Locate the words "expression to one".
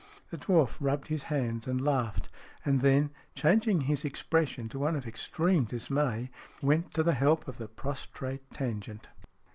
4.03-4.95